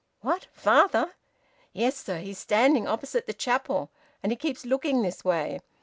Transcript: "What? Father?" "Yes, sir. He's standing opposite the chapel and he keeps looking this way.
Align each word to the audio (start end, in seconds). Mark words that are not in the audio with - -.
"What? 0.21 0.47
Father?" 0.51 1.11
"Yes, 1.73 1.95
sir. 1.95 2.17
He's 2.21 2.39
standing 2.39 2.87
opposite 2.87 3.27
the 3.27 3.35
chapel 3.35 3.91
and 4.23 4.31
he 4.31 4.35
keeps 4.35 4.65
looking 4.65 5.03
this 5.03 5.23
way. 5.23 5.59